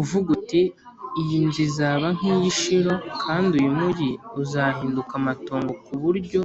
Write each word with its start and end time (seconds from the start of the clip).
uvuga 0.00 0.28
uti 0.36 0.62
iyi 1.20 1.36
nzu 1.46 1.60
izaba 1.68 2.06
nk 2.16 2.22
iy 2.32 2.44
i 2.50 2.54
Shilo 2.60 2.94
kandi 3.22 3.52
uyu 3.58 3.72
mugi 3.80 4.10
uzahinduka 4.42 5.12
amatongo 5.20 5.72
ku 5.84 5.92
buryo 6.02 6.40